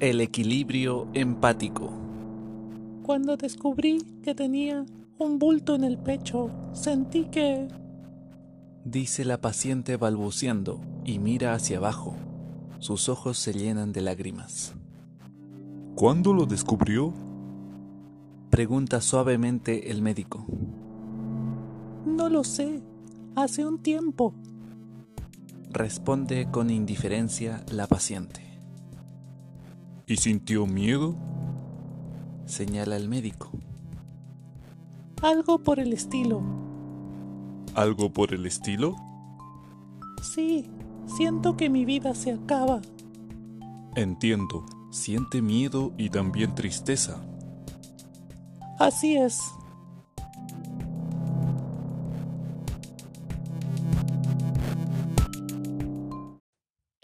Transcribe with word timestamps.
El 0.00 0.20
equilibrio 0.20 1.08
empático. 1.14 1.90
Cuando 3.02 3.36
descubrí 3.36 3.98
que 4.22 4.34
tenía 4.34 4.84
un 5.18 5.38
bulto 5.38 5.74
en 5.74 5.84
el 5.84 5.98
pecho, 5.98 6.50
sentí 6.72 7.24
que... 7.26 7.68
Dice 8.84 9.24
la 9.24 9.40
paciente 9.40 9.96
balbuceando 9.96 10.80
y 11.04 11.18
mira 11.18 11.54
hacia 11.54 11.78
abajo. 11.78 12.14
Sus 12.80 13.08
ojos 13.08 13.38
se 13.38 13.54
llenan 13.54 13.92
de 13.92 14.02
lágrimas. 14.02 14.74
¿Cuándo 15.94 16.34
lo 16.34 16.44
descubrió? 16.44 17.14
Pregunta 18.50 19.00
suavemente 19.00 19.90
el 19.90 20.02
médico. 20.02 20.44
No 22.04 22.28
lo 22.28 22.44
sé. 22.44 22.82
Hace 23.36 23.64
un 23.64 23.78
tiempo. 23.78 24.34
Responde 25.74 26.46
con 26.52 26.70
indiferencia 26.70 27.64
la 27.68 27.88
paciente. 27.88 28.40
¿Y 30.06 30.18
sintió 30.18 30.68
miedo? 30.68 31.16
Señala 32.46 32.94
el 32.96 33.08
médico. 33.08 33.50
Algo 35.20 35.58
por 35.58 35.80
el 35.80 35.92
estilo. 35.92 36.42
¿Algo 37.74 38.12
por 38.12 38.32
el 38.32 38.46
estilo? 38.46 38.94
Sí, 40.22 40.70
siento 41.06 41.56
que 41.56 41.68
mi 41.68 41.84
vida 41.84 42.14
se 42.14 42.30
acaba. 42.30 42.80
Entiendo. 43.96 44.64
Siente 44.92 45.42
miedo 45.42 45.92
y 45.98 46.08
también 46.08 46.54
tristeza. 46.54 47.20
Así 48.78 49.16
es. 49.16 49.40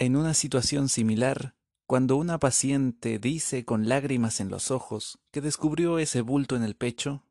En 0.01 0.17
una 0.17 0.33
situación 0.33 0.89
similar, 0.89 1.55
cuando 1.87 2.17
una 2.17 2.39
paciente 2.39 3.19
dice 3.19 3.67
con 3.67 3.87
lágrimas 3.87 4.41
en 4.41 4.49
los 4.49 4.71
ojos 4.71 5.19
que 5.31 5.43
descubrió 5.43 5.99
ese 5.99 6.23
bulto 6.23 6.57
en 6.57 6.63
el 6.63 6.75
pecho, 6.75 7.23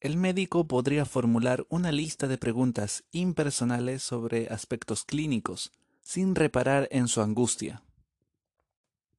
el 0.00 0.16
médico 0.16 0.66
podría 0.66 1.04
formular 1.04 1.64
una 1.68 1.92
lista 1.92 2.26
de 2.26 2.36
preguntas 2.36 3.04
impersonales 3.12 4.02
sobre 4.02 4.48
aspectos 4.48 5.04
clínicos, 5.04 5.70
sin 6.02 6.34
reparar 6.34 6.88
en 6.90 7.06
su 7.06 7.22
angustia. 7.22 7.84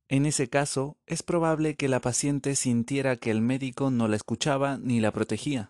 En 0.10 0.26
ese 0.26 0.50
caso, 0.50 0.98
es 1.06 1.24
probable 1.24 1.78
que 1.78 1.88
la 1.88 2.02
paciente 2.02 2.58
sintiera 2.58 3.16
que 3.16 3.32
el 3.32 3.40
médico 3.40 3.90
no 3.90 4.10
la 4.10 4.18
escuchaba 4.18 4.78
ni 4.80 5.00
la 5.00 5.14
protegía. 5.14 5.70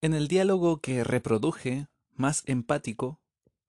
En 0.00 0.14
el 0.14 0.28
diálogo 0.28 0.80
que 0.80 1.02
reproduje, 1.02 1.88
más 2.14 2.44
empático, 2.46 3.18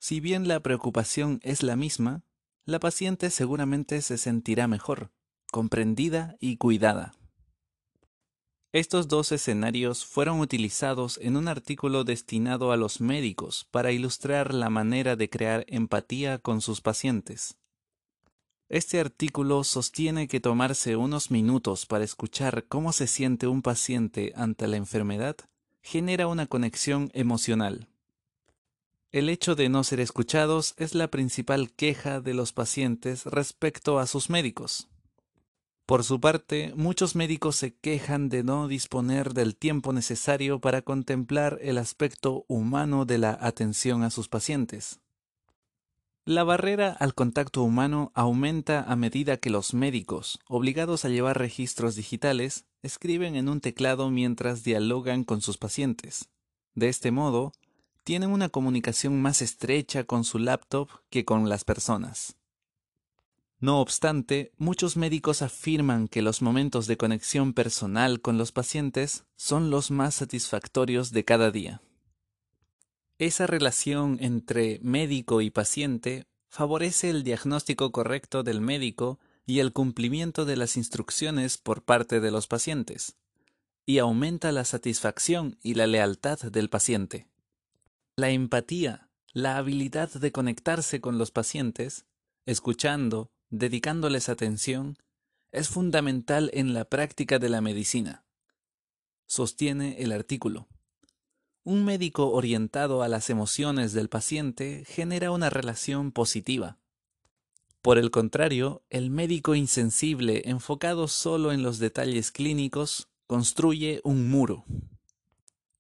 si 0.03 0.19
bien 0.19 0.49
la 0.49 0.59
preocupación 0.59 1.39
es 1.43 1.63
la 1.63 1.77
misma, 1.77 2.25
la 2.65 2.81
paciente 2.81 3.29
seguramente 3.29 4.01
se 4.01 4.17
sentirá 4.17 4.67
mejor, 4.67 5.13
comprendida 5.49 6.35
y 6.41 6.57
cuidada. 6.57 7.13
Estos 8.73 9.07
dos 9.07 9.31
escenarios 9.31 10.05
fueron 10.05 10.41
utilizados 10.41 11.17
en 11.21 11.37
un 11.37 11.47
artículo 11.47 12.03
destinado 12.03 12.73
a 12.73 12.75
los 12.75 12.99
médicos 12.99 13.65
para 13.71 13.93
ilustrar 13.93 14.53
la 14.53 14.69
manera 14.69 15.15
de 15.15 15.29
crear 15.29 15.63
empatía 15.69 16.37
con 16.37 16.59
sus 16.59 16.81
pacientes. 16.81 17.55
Este 18.67 18.99
artículo 18.99 19.63
sostiene 19.63 20.27
que 20.27 20.41
tomarse 20.41 20.97
unos 20.97 21.31
minutos 21.31 21.85
para 21.85 22.03
escuchar 22.03 22.65
cómo 22.67 22.91
se 22.91 23.07
siente 23.07 23.47
un 23.47 23.61
paciente 23.61 24.33
ante 24.35 24.67
la 24.67 24.75
enfermedad 24.75 25.37
genera 25.81 26.27
una 26.27 26.47
conexión 26.47 27.09
emocional. 27.13 27.87
El 29.13 29.29
hecho 29.29 29.53
de 29.53 29.69
no 29.69 29.83
ser 29.83 29.99
escuchados 29.99 30.73
es 30.75 30.95
la 30.95 31.07
principal 31.07 31.71
queja 31.71 32.19
de 32.19 32.33
los 32.33 32.51
pacientes 32.51 33.27
respecto 33.27 33.99
a 33.99 34.07
sus 34.07 34.31
médicos. 34.31 34.89
Por 35.85 36.03
su 36.03 36.19
parte, 36.19 36.73
muchos 36.75 37.15
médicos 37.15 37.55
se 37.55 37.75
quejan 37.75 38.27
de 38.27 38.41
no 38.41 38.67
disponer 38.67 39.35
del 39.35 39.55
tiempo 39.55 39.93
necesario 39.93 40.59
para 40.59 40.81
contemplar 40.81 41.59
el 41.61 41.77
aspecto 41.77 42.43
humano 42.47 43.05
de 43.05 43.19
la 43.19 43.37
atención 43.39 44.01
a 44.01 44.09
sus 44.09 44.29
pacientes. 44.29 44.99
La 46.25 46.43
barrera 46.43 46.91
al 46.99 47.13
contacto 47.13 47.61
humano 47.61 48.11
aumenta 48.15 48.81
a 48.81 48.95
medida 48.95 49.37
que 49.37 49.51
los 49.51 49.75
médicos, 49.75 50.39
obligados 50.47 51.05
a 51.05 51.09
llevar 51.09 51.37
registros 51.37 51.95
digitales, 51.95 52.65
escriben 52.81 53.35
en 53.35 53.47
un 53.47 53.61
teclado 53.61 54.09
mientras 54.09 54.63
dialogan 54.63 55.23
con 55.23 55.41
sus 55.41 55.59
pacientes. 55.59 56.29
De 56.73 56.89
este 56.89 57.11
modo, 57.11 57.51
tienen 58.03 58.31
una 58.31 58.49
comunicación 58.49 59.21
más 59.21 59.41
estrecha 59.41 60.03
con 60.03 60.23
su 60.23 60.39
laptop 60.39 60.89
que 61.09 61.25
con 61.25 61.49
las 61.49 61.63
personas. 61.63 62.37
No 63.59 63.79
obstante, 63.79 64.51
muchos 64.57 64.97
médicos 64.97 65.41
afirman 65.41 66.09
que 66.09 66.21
los 66.21 66.41
momentos 66.41 66.85
de 66.85 66.97
conexión 66.97 67.53
personal 67.53 68.19
con 68.19 68.37
los 68.37 68.51
pacientes 68.51 69.23
son 69.37 69.69
los 69.69 69.89
más 69.89 70.15
satisfactorios 70.15 71.11
de 71.11 71.23
cada 71.23 71.49
día. 71.49 71.81
Esa 73.19 73.47
relación 73.47 74.17
entre 74.19 74.79
médico 74.83 75.39
y 75.39 75.49
paciente 75.49 76.25
favorece 76.49 77.09
el 77.09 77.23
diagnóstico 77.23 77.93
correcto 77.93 78.43
del 78.43 78.59
médico 78.59 79.19
y 79.45 79.59
el 79.59 79.71
cumplimiento 79.71 80.43
de 80.43 80.57
las 80.57 80.75
instrucciones 80.75 81.57
por 81.57 81.83
parte 81.83 82.19
de 82.19 82.31
los 82.31 82.47
pacientes, 82.47 83.15
y 83.85 83.99
aumenta 83.99 84.51
la 84.51 84.65
satisfacción 84.65 85.57
y 85.61 85.75
la 85.75 85.87
lealtad 85.87 86.39
del 86.39 86.69
paciente. 86.69 87.27
La 88.15 88.29
empatía, 88.29 89.09
la 89.33 89.57
habilidad 89.57 90.11
de 90.11 90.31
conectarse 90.31 91.01
con 91.01 91.17
los 91.17 91.31
pacientes, 91.31 92.05
escuchando, 92.45 93.31
dedicándoles 93.49 94.29
atención, 94.29 94.99
es 95.51 95.69
fundamental 95.69 96.51
en 96.53 96.75
la 96.75 96.85
práctica 96.85 97.39
de 97.39 97.49
la 97.49 97.59
medicina. 97.61 98.23
Sostiene 99.25 100.03
el 100.03 100.11
artículo. 100.11 100.67
Un 101.63 101.85
médico 101.85 102.29
orientado 102.29 103.01
a 103.01 103.07
las 103.07 103.31
emociones 103.31 103.93
del 103.93 104.09
paciente 104.09 104.83
genera 104.85 105.31
una 105.31 105.49
relación 105.49 106.11
positiva. 106.11 106.77
Por 107.81 107.97
el 107.97 108.11
contrario, 108.11 108.83
el 108.91 109.09
médico 109.09 109.55
insensible 109.55 110.43
enfocado 110.45 111.07
solo 111.07 111.51
en 111.51 111.63
los 111.63 111.79
detalles 111.79 112.31
clínicos 112.31 113.09
construye 113.25 114.01
un 114.03 114.29
muro. 114.29 114.65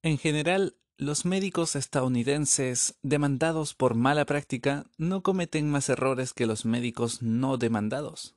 En 0.01 0.17
general, 0.17 0.75
los 0.97 1.25
médicos 1.25 1.75
estadounidenses 1.75 2.95
demandados 3.01 3.73
por 3.73 3.95
mala 3.95 4.25
práctica 4.25 4.85
no 4.97 5.23
cometen 5.23 5.69
más 5.69 5.89
errores 5.89 6.33
que 6.33 6.45
los 6.45 6.65
médicos 6.65 7.21
no 7.21 7.57
demandados. 7.57 8.35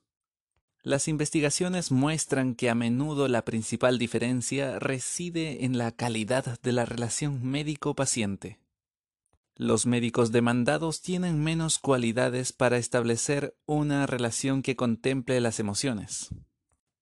Las 0.82 1.08
investigaciones 1.08 1.90
muestran 1.90 2.54
que 2.54 2.70
a 2.70 2.74
menudo 2.74 3.28
la 3.28 3.44
principal 3.44 3.98
diferencia 3.98 4.78
reside 4.78 5.64
en 5.64 5.78
la 5.78 5.92
calidad 5.92 6.60
de 6.60 6.72
la 6.72 6.84
relación 6.84 7.44
médico-paciente. 7.44 8.58
Los 9.56 9.86
médicos 9.86 10.32
demandados 10.32 11.02
tienen 11.02 11.42
menos 11.42 11.78
cualidades 11.78 12.52
para 12.52 12.78
establecer 12.78 13.56
una 13.66 14.06
relación 14.06 14.62
que 14.62 14.76
contemple 14.76 15.40
las 15.40 15.60
emociones. 15.60 16.28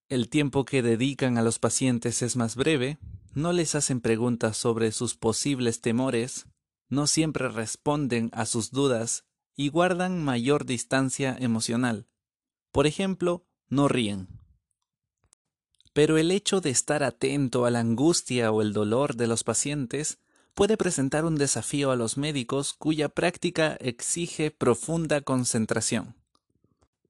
El 0.09 0.29
tiempo 0.29 0.65
que 0.65 0.81
dedican 0.81 1.37
a 1.37 1.41
los 1.41 1.59
pacientes 1.59 2.21
es 2.21 2.35
más 2.35 2.55
breve, 2.55 2.97
no 3.35 3.53
les 3.53 3.75
hacen 3.75 4.01
preguntas 4.01 4.57
sobre 4.57 4.91
sus 4.91 5.15
posibles 5.15 5.81
temores, 5.81 6.47
no 6.89 7.05
siempre 7.05 7.49
responden 7.49 8.29
a 8.33 8.45
sus 8.45 8.71
dudas 8.71 9.25
y 9.55 9.69
guardan 9.69 10.23
mayor 10.23 10.65
distancia 10.65 11.35
emocional. 11.39 12.07
Por 12.71 12.87
ejemplo, 12.87 13.45
no 13.69 13.87
ríen. 13.87 14.27
Pero 15.93 16.17
el 16.17 16.31
hecho 16.31 16.61
de 16.61 16.69
estar 16.69 17.03
atento 17.03 17.65
a 17.65 17.71
la 17.71 17.79
angustia 17.79 18.51
o 18.51 18.61
el 18.61 18.73
dolor 18.73 19.15
de 19.15 19.27
los 19.27 19.43
pacientes 19.43 20.19
puede 20.53 20.77
presentar 20.77 21.25
un 21.25 21.35
desafío 21.35 21.91
a 21.91 21.95
los 21.97 22.17
médicos 22.17 22.73
cuya 22.73 23.09
práctica 23.09 23.77
exige 23.81 24.51
profunda 24.51 25.21
concentración. 25.21 26.15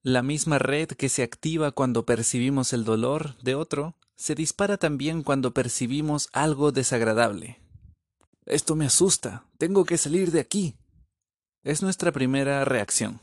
La 0.02 0.24
misma 0.24 0.60
red 0.60 0.90
que 0.90 1.10
se 1.10 1.24
activa 1.24 1.72
cuando 1.72 2.06
percibimos 2.06 2.74
el 2.74 2.84
dolor 2.84 3.38
de 3.42 3.56
otro 3.56 3.96
se 4.16 4.36
dispara 4.36 4.78
también 4.78 5.24
cuando 5.24 5.54
percibimos 5.54 6.30
algo 6.34 6.72
desagradable. 6.72 7.60
Esto 8.46 8.76
me 8.76 8.86
asusta, 8.86 9.46
tengo 9.58 9.86
que 9.86 9.98
salir 9.98 10.32
de 10.32 10.40
aquí. 10.40 10.78
Es 11.64 11.82
nuestra 11.82 12.12
primera 12.12 12.64
reacción. 12.64 13.20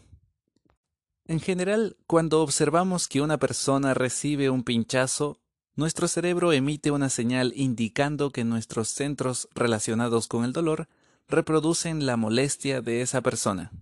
En 1.27 1.41
general, 1.41 1.97
cuando 2.07 2.43
observamos 2.43 3.07
que 3.07 3.21
una 3.21 3.39
persona 3.39 3.95
recibe 3.95 4.51
un 4.51 4.65
pinchazo, 4.65 5.39
nuestro 5.77 6.09
cerebro 6.09 6.53
emite 6.53 6.91
una 6.91 7.09
señal 7.09 7.53
indicando 7.57 8.31
que 8.31 8.45
nuestros 8.45 8.89
centros 8.89 9.49
relacionados 9.55 10.27
con 10.27 10.45
el 10.45 10.53
dolor 10.53 10.89
reproducen 11.29 12.05
la 12.05 12.17
molestia 12.17 12.83
de 12.83 13.01
esa 13.01 13.21
persona. 13.23 13.73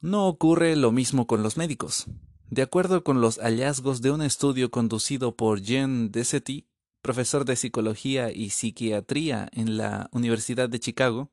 No 0.00 0.28
ocurre 0.28 0.76
lo 0.76 0.92
mismo 0.92 1.26
con 1.26 1.42
los 1.42 1.56
médicos. 1.56 2.06
De 2.50 2.62
acuerdo 2.62 3.04
con 3.04 3.20
los 3.20 3.38
hallazgos 3.38 4.00
de 4.00 4.10
un 4.10 4.22
estudio 4.22 4.70
conducido 4.70 5.36
por 5.36 5.60
Jean 5.60 6.10
Desetti, 6.10 6.66
profesor 7.02 7.44
de 7.44 7.56
psicología 7.56 8.32
y 8.32 8.50
psiquiatría 8.50 9.48
en 9.52 9.76
la 9.76 10.08
Universidad 10.12 10.68
de 10.68 10.80
Chicago, 10.80 11.30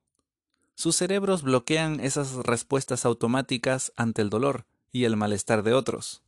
sus 0.75 0.97
cerebros 0.97 1.41
bloquean 1.41 2.01
esas 2.01 2.33
respuestas 2.33 3.06
automáticas 3.06 3.94
ante 3.95 4.21
el 4.21 4.29
dolor 4.29 4.65
y 4.91 5.06
el 5.06 5.15
malestar 5.15 5.63
de 5.63 5.73
otros. 5.73 6.21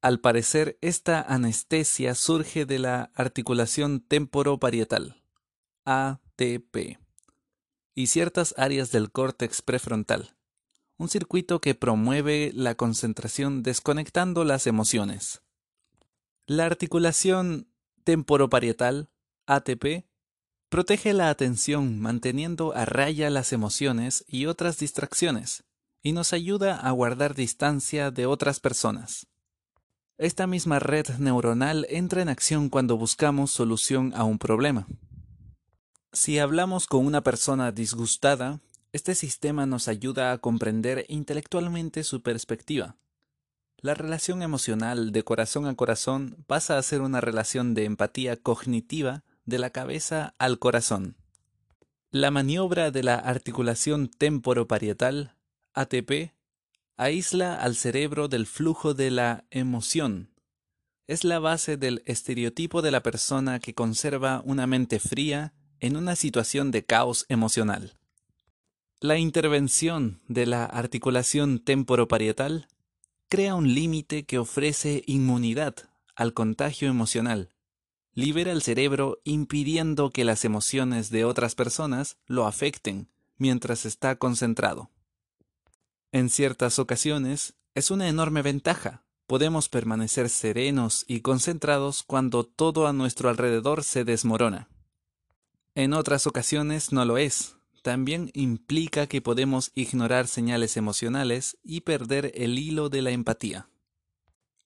Al 0.00 0.18
parecer, 0.20 0.78
esta 0.80 1.20
anestesia 1.20 2.14
surge 2.14 2.64
de 2.64 2.78
la 2.78 3.10
articulación 3.14 4.00
temporoparietal, 4.00 5.22
ATP, 5.84 6.98
y 7.94 8.06
ciertas 8.06 8.54
áreas 8.56 8.92
del 8.92 9.10
córtex 9.10 9.60
prefrontal, 9.60 10.34
un 11.00 11.08
circuito 11.08 11.62
que 11.62 11.74
promueve 11.74 12.52
la 12.54 12.74
concentración 12.74 13.62
desconectando 13.62 14.44
las 14.44 14.66
emociones. 14.66 15.40
La 16.44 16.66
articulación 16.66 17.68
temporoparietal, 18.04 19.08
ATP, 19.46 20.04
protege 20.68 21.14
la 21.14 21.30
atención 21.30 21.98
manteniendo 21.98 22.74
a 22.76 22.84
raya 22.84 23.30
las 23.30 23.54
emociones 23.54 24.26
y 24.28 24.44
otras 24.44 24.78
distracciones, 24.78 25.64
y 26.02 26.12
nos 26.12 26.34
ayuda 26.34 26.76
a 26.76 26.90
guardar 26.90 27.34
distancia 27.34 28.10
de 28.10 28.26
otras 28.26 28.60
personas. 28.60 29.26
Esta 30.18 30.46
misma 30.46 30.80
red 30.80 31.06
neuronal 31.18 31.86
entra 31.88 32.20
en 32.20 32.28
acción 32.28 32.68
cuando 32.68 32.98
buscamos 32.98 33.52
solución 33.52 34.12
a 34.14 34.24
un 34.24 34.38
problema. 34.38 34.86
Si 36.12 36.38
hablamos 36.38 36.86
con 36.86 37.06
una 37.06 37.22
persona 37.22 37.72
disgustada, 37.72 38.60
este 38.92 39.14
sistema 39.14 39.66
nos 39.66 39.88
ayuda 39.88 40.32
a 40.32 40.38
comprender 40.38 41.06
intelectualmente 41.08 42.02
su 42.02 42.22
perspectiva. 42.22 42.96
La 43.78 43.94
relación 43.94 44.42
emocional 44.42 45.12
de 45.12 45.22
corazón 45.22 45.66
a 45.66 45.74
corazón 45.74 46.44
pasa 46.46 46.76
a 46.76 46.82
ser 46.82 47.00
una 47.00 47.20
relación 47.20 47.72
de 47.74 47.84
empatía 47.84 48.36
cognitiva 48.36 49.22
de 49.46 49.58
la 49.58 49.70
cabeza 49.70 50.34
al 50.38 50.58
corazón. 50.58 51.16
La 52.10 52.30
maniobra 52.30 52.90
de 52.90 53.02
la 53.02 53.14
articulación 53.14 54.08
temporoparietal, 54.08 55.36
ATP, 55.72 56.32
aísla 56.96 57.54
al 57.54 57.76
cerebro 57.76 58.28
del 58.28 58.46
flujo 58.46 58.92
de 58.92 59.10
la 59.10 59.44
emoción. 59.50 60.34
Es 61.06 61.24
la 61.24 61.38
base 61.38 61.76
del 61.76 62.02
estereotipo 62.04 62.82
de 62.82 62.90
la 62.90 63.02
persona 63.02 63.60
que 63.60 63.74
conserva 63.74 64.42
una 64.44 64.66
mente 64.66 64.98
fría 64.98 65.54
en 65.78 65.96
una 65.96 66.16
situación 66.16 66.70
de 66.70 66.84
caos 66.84 67.24
emocional. 67.28 67.99
La 69.02 69.16
intervención 69.16 70.20
de 70.28 70.44
la 70.44 70.66
articulación 70.66 71.58
temporoparietal 71.58 72.68
crea 73.30 73.54
un 73.54 73.72
límite 73.72 74.26
que 74.26 74.36
ofrece 74.36 75.04
inmunidad 75.06 75.74
al 76.14 76.34
contagio 76.34 76.90
emocional. 76.90 77.54
Libera 78.12 78.52
el 78.52 78.60
cerebro 78.60 79.18
impidiendo 79.24 80.10
que 80.10 80.26
las 80.26 80.44
emociones 80.44 81.08
de 81.08 81.24
otras 81.24 81.54
personas 81.54 82.18
lo 82.26 82.46
afecten 82.46 83.08
mientras 83.38 83.86
está 83.86 84.16
concentrado. 84.16 84.90
En 86.12 86.28
ciertas 86.28 86.78
ocasiones, 86.78 87.54
es 87.74 87.90
una 87.90 88.06
enorme 88.06 88.42
ventaja. 88.42 89.02
Podemos 89.26 89.70
permanecer 89.70 90.28
serenos 90.28 91.06
y 91.08 91.20
concentrados 91.20 92.02
cuando 92.02 92.44
todo 92.44 92.86
a 92.86 92.92
nuestro 92.92 93.30
alrededor 93.30 93.82
se 93.82 94.04
desmorona. 94.04 94.68
En 95.74 95.94
otras 95.94 96.26
ocasiones 96.26 96.92
no 96.92 97.06
lo 97.06 97.16
es. 97.16 97.56
También 97.82 98.30
implica 98.34 99.06
que 99.06 99.22
podemos 99.22 99.72
ignorar 99.74 100.26
señales 100.26 100.76
emocionales 100.76 101.56
y 101.62 101.80
perder 101.80 102.32
el 102.34 102.58
hilo 102.58 102.88
de 102.88 103.02
la 103.02 103.10
empatía. 103.10 103.68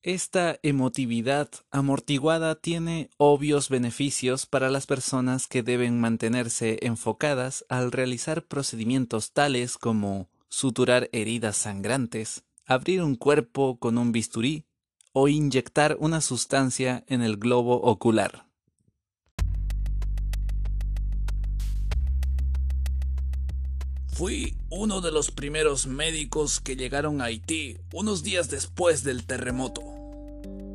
Esta 0.02 0.58
emotividad 0.62 1.48
amortiguada 1.70 2.56
tiene 2.56 3.08
obvios 3.16 3.70
beneficios 3.70 4.44
para 4.44 4.68
las 4.68 4.86
personas 4.86 5.46
que 5.46 5.62
deben 5.62 5.98
mantenerse 5.98 6.78
enfocadas 6.82 7.64
al 7.70 7.90
realizar 7.90 8.44
procedimientos 8.44 9.32
tales 9.32 9.78
como 9.78 10.28
suturar 10.50 11.08
heridas 11.12 11.56
sangrantes, 11.56 12.44
abrir 12.66 13.02
un 13.02 13.14
cuerpo 13.14 13.78
con 13.78 13.96
un 13.96 14.12
bisturí 14.12 14.66
o 15.12 15.28
inyectar 15.28 15.96
una 15.98 16.20
sustancia 16.20 17.04
en 17.06 17.22
el 17.22 17.38
globo 17.38 17.80
ocular. 17.80 18.43
Fui 24.14 24.56
uno 24.70 25.00
de 25.00 25.10
los 25.10 25.32
primeros 25.32 25.88
médicos 25.88 26.60
que 26.60 26.76
llegaron 26.76 27.20
a 27.20 27.24
Haití 27.24 27.78
unos 27.92 28.22
días 28.22 28.48
después 28.48 29.02
del 29.02 29.26
terremoto. 29.26 29.82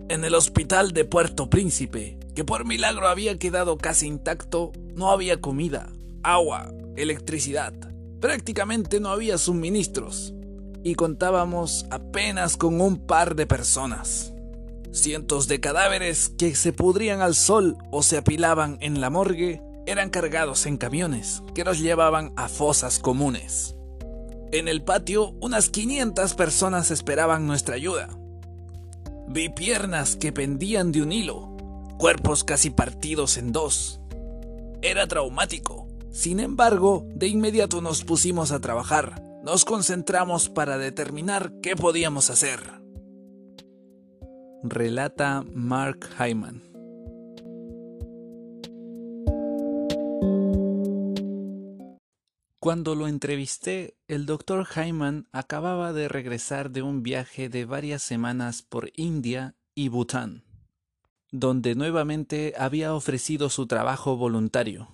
En 0.10 0.26
el 0.26 0.36
hospital 0.36 0.92
de 0.92 1.06
Puerto 1.06 1.50
Príncipe, 1.50 2.20
que 2.36 2.44
por 2.44 2.66
milagro 2.66 3.08
había 3.08 3.40
quedado 3.40 3.78
casi 3.78 4.08
intacto, 4.08 4.74
no 4.94 5.10
había 5.10 5.40
comida, 5.40 5.90
agua, 6.22 6.74
electricidad. 6.98 7.72
Prácticamente 8.20 9.00
no 9.00 9.08
había 9.08 9.38
suministros 9.38 10.34
y 10.84 10.96
contábamos 10.96 11.86
apenas 11.92 12.58
con 12.58 12.82
un 12.82 13.08
par 13.08 13.38
de 13.38 13.48
personas. 13.48 14.34
Cientos 14.92 15.48
de 15.48 15.62
cadáveres 15.62 16.28
que 16.38 16.56
se 16.56 16.74
pudrían 16.74 17.22
al 17.22 17.36
sol 17.36 17.78
o 17.90 18.04
se 18.04 18.18
apilaban 18.18 18.78
en 18.82 19.00
la 19.00 19.10
morgue 19.10 19.62
eran 19.90 20.10
cargados 20.10 20.66
en 20.66 20.78
camiones 20.78 21.44
que 21.54 21.64
los 21.64 21.80
llevaban 21.80 22.32
a 22.36 22.48
fosas 22.48 23.00
comunes. 23.00 23.76
En 24.52 24.68
el 24.68 24.84
patio 24.84 25.36
unas 25.42 25.70
500 25.70 26.34
personas 26.34 26.92
esperaban 26.92 27.48
nuestra 27.48 27.76
ayuda. 27.76 28.10
Vi 29.28 29.50
piernas 29.50 30.16
que 30.16 30.32
pendían 30.32 30.92
de 30.92 31.02
un 31.02 31.12
hilo, 31.12 31.56
cuerpos 31.98 32.44
casi 32.44 32.70
partidos 32.70 33.38
en 33.38 33.52
dos. 33.52 34.00
Era 34.82 35.08
traumático 35.08 35.90
sin 36.12 36.40
embargo, 36.40 37.06
de 37.14 37.28
inmediato 37.28 37.82
nos 37.82 38.04
pusimos 38.04 38.52
a 38.52 38.60
trabajar. 38.60 39.22
Nos 39.44 39.64
concentramos 39.64 40.50
para 40.50 40.78
determinar 40.78 41.54
qué 41.62 41.76
podíamos 41.76 42.30
hacer. 42.30 42.60
Relata 44.64 45.44
Mark 45.54 46.10
Hyman. 46.20 46.69
Cuando 52.60 52.94
lo 52.94 53.08
entrevisté, 53.08 53.96
el 54.10 54.26
doctor 54.26 54.68
Hyman 54.68 55.30
acababa 55.32 55.94
de 55.94 56.10
regresar 56.10 56.72
de 56.72 56.82
un 56.82 57.04
viaje 57.04 57.48
de 57.48 57.64
varias 57.64 58.04
semanas 58.04 58.64
por 58.64 58.92
India 58.98 59.56
y 59.76 59.88
Bután, 59.88 60.44
donde 61.32 61.76
nuevamente 61.76 62.56
había 62.58 62.94
ofrecido 62.94 63.50
su 63.50 63.66
trabajo 63.66 64.18
voluntario. 64.18 64.90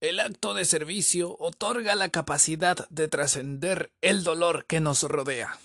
El 0.00 0.20
acto 0.20 0.54
de 0.54 0.64
servicio 0.64 1.36
otorga 1.40 1.96
la 1.96 2.10
capacidad 2.10 2.88
de 2.88 3.08
trascender 3.08 3.90
el 4.00 4.22
dolor 4.22 4.64
que 4.66 4.78
nos 4.78 5.02
rodea. 5.02 5.58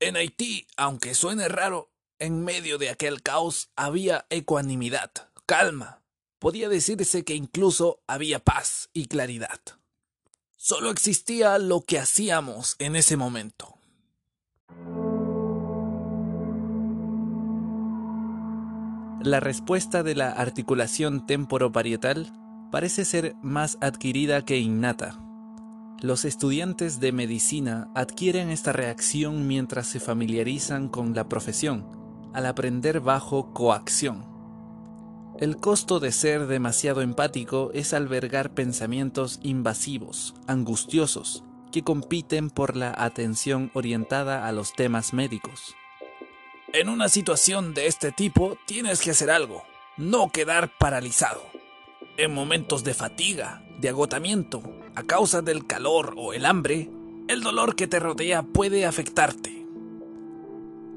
En 0.00 0.16
Haití, 0.16 0.66
aunque 0.78 1.14
suene 1.14 1.48
raro, 1.48 1.90
en 2.18 2.42
medio 2.42 2.78
de 2.78 2.88
aquel 2.88 3.20
caos 3.20 3.68
había 3.76 4.24
ecuanimidad, 4.30 5.12
calma. 5.44 6.02
Podía 6.38 6.70
decirse 6.70 7.24
que 7.24 7.34
incluso 7.34 8.02
había 8.06 8.38
paz 8.38 8.88
y 8.94 9.06
claridad. 9.06 9.60
Solo 10.64 10.90
existía 10.90 11.58
lo 11.58 11.80
que 11.80 11.98
hacíamos 11.98 12.76
en 12.78 12.94
ese 12.94 13.16
momento. 13.16 13.80
La 19.24 19.40
respuesta 19.40 20.04
de 20.04 20.14
la 20.14 20.30
articulación 20.30 21.26
temporoparietal 21.26 22.32
parece 22.70 23.04
ser 23.04 23.34
más 23.42 23.76
adquirida 23.80 24.44
que 24.44 24.58
innata. 24.58 25.18
Los 26.00 26.24
estudiantes 26.24 27.00
de 27.00 27.10
medicina 27.10 27.90
adquieren 27.96 28.48
esta 28.48 28.72
reacción 28.72 29.48
mientras 29.48 29.88
se 29.88 29.98
familiarizan 29.98 30.88
con 30.88 31.12
la 31.12 31.28
profesión, 31.28 31.88
al 32.34 32.46
aprender 32.46 33.00
bajo 33.00 33.52
coacción. 33.52 34.31
El 35.42 35.56
costo 35.56 35.98
de 35.98 36.12
ser 36.12 36.46
demasiado 36.46 37.00
empático 37.00 37.72
es 37.74 37.94
albergar 37.94 38.54
pensamientos 38.54 39.40
invasivos, 39.42 40.36
angustiosos, 40.46 41.42
que 41.72 41.82
compiten 41.82 42.48
por 42.48 42.76
la 42.76 42.94
atención 42.96 43.72
orientada 43.74 44.46
a 44.46 44.52
los 44.52 44.72
temas 44.72 45.12
médicos. 45.12 45.74
En 46.72 46.88
una 46.88 47.08
situación 47.08 47.74
de 47.74 47.88
este 47.88 48.12
tipo 48.12 48.56
tienes 48.66 49.00
que 49.00 49.10
hacer 49.10 49.32
algo, 49.32 49.64
no 49.96 50.30
quedar 50.30 50.78
paralizado. 50.78 51.42
En 52.16 52.32
momentos 52.32 52.84
de 52.84 52.94
fatiga, 52.94 53.64
de 53.80 53.88
agotamiento, 53.88 54.62
a 54.94 55.02
causa 55.02 55.42
del 55.42 55.66
calor 55.66 56.14
o 56.18 56.34
el 56.34 56.46
hambre, 56.46 56.88
el 57.26 57.40
dolor 57.40 57.74
que 57.74 57.88
te 57.88 57.98
rodea 57.98 58.44
puede 58.44 58.86
afectarte. 58.86 59.61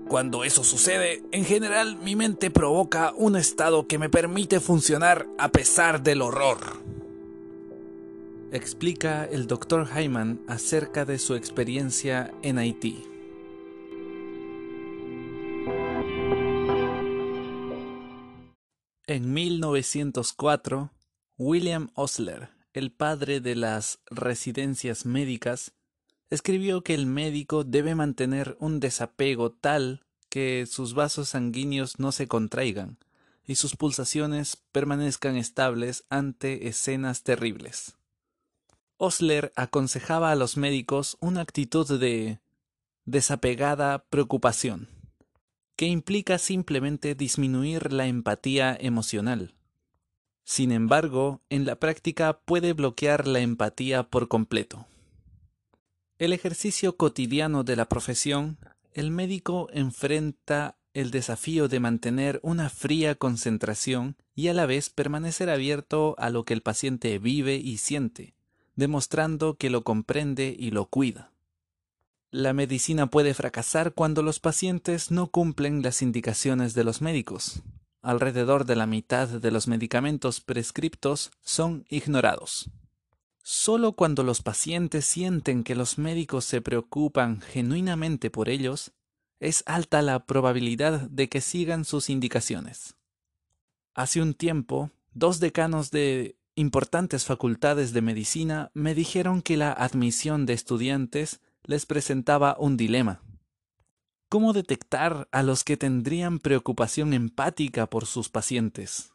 Cuando 0.08 0.44
eso 0.44 0.64
sucede, 0.64 1.24
en 1.32 1.46
general 1.46 1.98
mi 1.98 2.16
mente 2.16 2.52
provoca 2.52 3.12
un 3.16 3.36
estado 3.36 3.88
que 3.88 3.98
me 3.98 4.10
permite 4.10 4.60
funcionar 4.60 5.28
a 5.40 5.50
pesar 5.50 6.04
del 6.04 6.22
horror. 6.22 6.60
Explica 8.52 9.26
el 9.26 9.48
Dr. 9.48 9.88
Hyman 9.90 10.42
acerca 10.48 11.06
de 11.06 11.18
su 11.18 11.34
experiencia 11.34 12.32
en 12.44 12.60
Haití. 12.60 13.04
En 19.08 19.34
1904, 19.34 20.92
William 21.38 21.90
Osler, 21.96 22.50
el 22.74 22.92
padre 22.92 23.40
de 23.40 23.56
las 23.56 24.00
residencias 24.10 25.06
médicas, 25.06 25.75
escribió 26.30 26.84
que 26.84 26.94
el 26.94 27.06
médico 27.06 27.64
debe 27.64 27.96
mantener 27.96 28.58
un 28.60 28.80
desapego 28.80 29.52
tal 29.52 30.06
que 30.30 30.66
sus 30.66 30.94
vasos 30.94 31.30
sanguíneos 31.30 32.00
no 32.00 32.12
se 32.12 32.28
contraigan 32.28 32.98
y 33.48 33.56
sus 33.56 33.76
pulsaciones 33.76 34.58
permanezcan 34.72 35.36
estables 35.36 36.04
ante 36.10 36.68
escenas 36.68 37.24
terribles. 37.24 37.96
Osler 38.98 39.52
aconsejaba 39.56 40.32
a 40.32 40.36
los 40.36 40.58
médicos 40.58 41.18
una 41.20 41.42
actitud 41.42 42.00
de 42.00 42.40
desapegada 43.06 44.06
preocupación, 44.10 44.90
que 45.76 45.86
implica 45.86 46.38
simplemente 46.38 47.14
disminuir 47.14 47.92
la 47.94 48.08
empatía 48.08 48.76
emocional. 48.80 49.54
Sin 50.44 50.72
embargo, 50.72 51.42
en 51.50 51.66
la 51.66 51.76
práctica 51.76 52.40
puede 52.40 52.74
bloquear 52.74 53.28
la 53.28 53.40
empatía 53.40 54.04
por 54.04 54.28
completo. 54.28 54.88
El 56.18 56.32
ejercicio 56.32 56.96
cotidiano 56.96 57.66
de 57.66 57.76
la 57.76 57.90
profesión, 57.90 58.58
el 58.94 59.12
médico 59.12 59.68
enfrenta 59.74 60.78
el 60.94 61.12
desafío 61.12 61.68
de 61.68 61.82
mantener 61.82 62.40
una 62.42 62.70
fría 62.70 63.16
concentración 63.16 64.16
y 64.34 64.48
a 64.48 64.54
la 64.54 64.66
vez 64.66 64.90
permanecer 64.90 65.50
abierto 65.50 66.16
a 66.18 66.30
lo 66.30 66.46
que 66.46 66.54
el 66.54 66.62
paciente 66.62 67.20
vive 67.20 67.58
y 67.58 67.80
siente, 67.80 68.34
demostrando 68.78 69.58
que 69.58 69.70
lo 69.70 69.84
comprende 69.84 70.56
y 70.58 70.72
lo 70.72 70.86
cuida. 70.86 71.34
La 72.32 72.54
medicina 72.54 73.08
puede 73.08 73.34
fracasar 73.34 73.94
cuando 73.94 74.24
los 74.24 74.40
pacientes 74.40 75.12
no 75.12 75.28
cumplen 75.28 75.82
las 75.82 76.02
indicaciones 76.02 76.74
de 76.74 76.86
los 76.86 77.02
médicos. 77.02 77.62
Alrededor 78.02 78.66
de 78.66 78.78
la 78.78 78.86
mitad 78.86 79.28
de 79.28 79.52
los 79.52 79.68
medicamentos 79.68 80.40
prescriptos 80.40 81.32
son 81.42 81.86
ignorados. 81.90 82.70
Solo 83.48 83.92
cuando 83.92 84.24
los 84.24 84.42
pacientes 84.42 85.06
sienten 85.06 85.64
que 85.64 85.76
los 85.76 86.00
médicos 86.00 86.46
se 86.46 86.62
preocupan 86.62 87.42
genuinamente 87.42 88.32
por 88.32 88.50
ellos, 88.50 88.92
es 89.40 89.62
alta 89.68 90.02
la 90.02 90.26
probabilidad 90.26 91.02
de 91.12 91.30
que 91.30 91.42
sigan 91.42 91.86
sus 91.86 92.10
indicaciones. 92.10 92.96
Hace 93.94 94.20
un 94.20 94.34
tiempo, 94.34 94.90
dos 95.14 95.40
decanos 95.40 95.92
de 95.92 96.40
importantes 96.56 97.26
facultades 97.26 97.94
de 97.94 98.02
medicina 98.02 98.72
me 98.74 98.96
dijeron 98.96 99.44
que 99.44 99.58
la 99.58 99.72
admisión 99.72 100.48
de 100.48 100.54
estudiantes 100.54 101.40
les 101.66 101.86
presentaba 101.86 102.56
un 102.58 102.78
dilema. 102.78 103.22
¿Cómo 104.28 104.54
detectar 104.54 105.28
a 105.32 105.44
los 105.44 105.64
que 105.64 105.78
tendrían 105.78 106.40
preocupación 106.40 107.14
empática 107.14 107.88
por 107.92 108.08
sus 108.08 108.28
pacientes? 108.28 109.12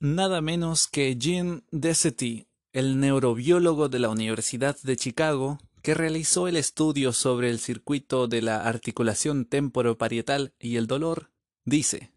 Nada 0.00 0.40
menos 0.40 0.88
que 0.88 1.14
Jean 1.14 1.62
Desety, 1.70 2.48
el 2.72 3.00
neurobiólogo 3.00 3.88
de 3.88 3.98
la 3.98 4.10
Universidad 4.10 4.76
de 4.82 4.96
Chicago, 4.96 5.58
que 5.82 5.94
realizó 5.94 6.46
el 6.46 6.56
estudio 6.56 7.12
sobre 7.12 7.50
el 7.50 7.58
circuito 7.58 8.28
de 8.28 8.42
la 8.42 8.64
articulación 8.64 9.44
temporoparietal 9.44 10.52
y 10.60 10.76
el 10.76 10.86
dolor, 10.86 11.30
dice 11.64 12.12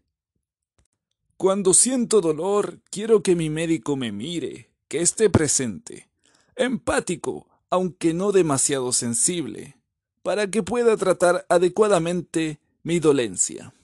Cuando 1.36 1.74
siento 1.74 2.20
dolor, 2.20 2.80
quiero 2.90 3.22
que 3.22 3.34
mi 3.34 3.50
médico 3.50 3.96
me 3.96 4.12
mire, 4.12 4.70
que 4.86 5.00
esté 5.00 5.28
presente, 5.28 6.08
empático, 6.54 7.48
aunque 7.70 8.14
no 8.14 8.30
demasiado 8.30 8.92
sensible, 8.92 9.76
para 10.22 10.48
que 10.50 10.62
pueda 10.62 10.96
tratar 10.96 11.46
adecuadamente 11.48 12.60
mi 12.82 13.00
dolencia. 13.00 13.74